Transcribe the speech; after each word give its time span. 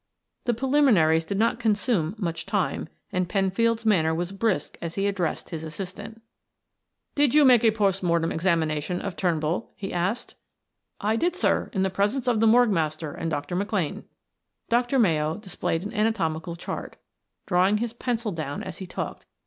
The 0.45 0.55
preliminaries 0.55 1.25
did 1.25 1.37
not 1.37 1.59
consume 1.59 2.15
much 2.17 2.47
time, 2.47 2.89
and 3.11 3.29
Penfield's 3.29 3.85
manner 3.85 4.15
was 4.15 4.31
brisk 4.31 4.75
as 4.81 4.95
he 4.95 5.05
addressed 5.05 5.51
his 5.51 5.63
assistant. 5.63 6.23
"Did 7.13 7.35
you 7.35 7.45
make 7.45 7.63
a 7.63 7.69
post 7.69 8.01
mortem 8.01 8.31
examination 8.31 8.99
of 8.99 9.15
Turnbull?" 9.15 9.69
he 9.75 9.93
asked. 9.93 10.33
"I 11.01 11.17
did, 11.17 11.35
sir, 11.35 11.69
in 11.71 11.83
the 11.83 11.91
presence 11.91 12.27
of 12.27 12.39
the 12.39 12.47
morgue 12.47 12.71
master 12.71 13.11
and 13.13 13.29
Dr. 13.29 13.55
McLane." 13.55 14.05
Dr. 14.69 14.97
Mayo 14.97 15.37
displayed 15.37 15.83
an 15.83 15.93
anatomical 15.93 16.55
chart, 16.55 16.95
drawing 17.45 17.77
his 17.77 17.93
pencil 17.93 18.31
down 18.31 18.63
it 18.63 18.67
as 18.69 18.79
he 18.79 18.87
talked. 18.87 19.27